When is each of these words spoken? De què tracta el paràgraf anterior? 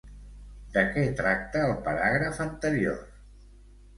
De 0.77 0.83
què 0.93 1.03
tracta 1.19 1.61
el 1.67 1.75
paràgraf 1.87 2.41
anterior? 2.47 2.99